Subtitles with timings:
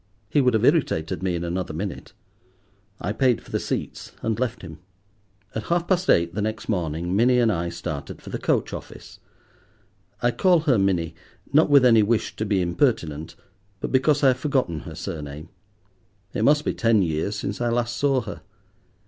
[0.31, 2.13] He would have irritated me in another minute.
[2.99, 4.79] I paid for the seats and left him.
[5.53, 9.19] At half past eight the next morning Minnie and I started for the coach office.
[10.19, 11.13] I call her Minnie,
[11.53, 13.35] not with any wish to be impertinent,
[13.79, 15.49] but because I have forgotten her surname.
[16.33, 18.41] It must be ten years since I last saw her.